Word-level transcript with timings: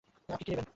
আপনি 0.29 0.43
কী 0.45 0.51
নেবেন? 0.51 0.67